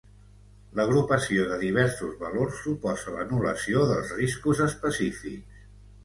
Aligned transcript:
L'agrupació 0.77 1.43
de 1.49 1.57
diversos 1.63 2.15
valors 2.23 2.61
suposa 2.67 3.13
l'anul·lació 3.17 3.83
dels 3.91 4.15
riscos 4.21 4.63
específics. 4.67 5.61